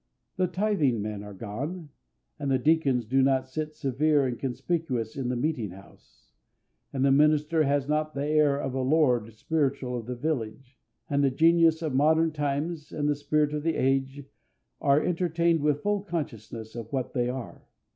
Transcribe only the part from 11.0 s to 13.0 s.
and the genius of modern times